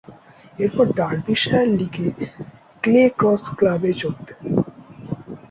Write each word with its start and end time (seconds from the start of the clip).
এরপর 0.59 0.85
ডার্বিশায়ার 0.97 1.67
লীগে 1.77 2.07
clay 2.83 3.03
cross 3.19 3.43
ক্লাবে 3.57 3.91
যোগ 3.93 4.15
দেন। 4.27 4.43